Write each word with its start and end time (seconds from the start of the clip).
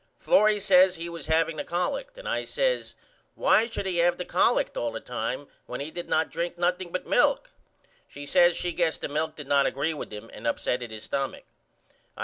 Florrie 0.17 0.59
says 0.59 0.95
he 0.95 1.09
was 1.09 1.27
haveing 1.27 1.57
the 1.57 1.63
collect 1.63 2.17
and 2.17 2.27
I 2.27 2.43
says 2.43 2.95
Why 3.35 3.67
should 3.67 3.85
he 3.85 3.97
have 3.97 4.17
the 4.17 4.25
collect 4.25 4.75
all 4.75 4.91
the 4.91 4.99
time 4.99 5.47
when 5.67 5.79
he 5.79 5.91
did 5.91 6.09
not 6.09 6.31
drink 6.31 6.57
nothing 6.57 6.91
but 6.91 7.05
milk? 7.05 7.51
She 8.07 8.25
says 8.25 8.57
she 8.57 8.73
guessed 8.73 9.01
the 9.01 9.07
milk 9.07 9.35
did 9.35 9.47
not 9.47 9.67
agree 9.67 9.93
with 9.93 10.11
him 10.11 10.31
and 10.33 10.47
upsetted 10.47 10.89
his 10.89 11.07
stumach. 11.07 11.43